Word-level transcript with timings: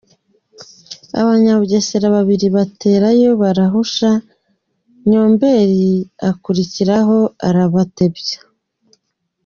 Abanyabugesera 1.19 2.07
babiri, 2.15 2.47
baterayo 2.55 3.29
barahusha, 3.41 4.09
Nyombeli 5.09 5.91
akurikiraho 6.29 7.17
arabatebya. 7.47 8.39